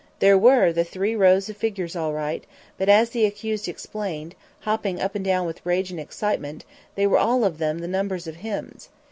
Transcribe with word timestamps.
There 0.17 0.35
were 0.35 0.73
the 0.73 0.83
three 0.83 1.15
rows 1.15 1.47
of 1.47 1.57
figures 1.57 1.95
all 1.95 2.11
right, 2.11 2.43
but, 2.75 2.89
as 2.89 3.11
the 3.11 3.23
accused 3.23 3.67
explained, 3.67 4.33
hopping 4.61 4.99
up 4.99 5.13
and 5.13 5.23
down 5.23 5.45
with 5.45 5.63
rage 5.63 5.91
and 5.91 5.99
excitement, 5.99 6.65
they 6.95 7.05
were 7.05 7.19
all 7.19 7.45
of 7.45 7.59
them 7.59 7.77
the 7.77 7.87
numbers 7.87 8.25
of 8.25 8.37
hymns. 8.37 8.89